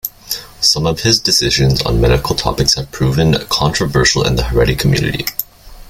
[0.61, 5.27] Some of his decisions on medical topics have proven controversial in the Haredi community.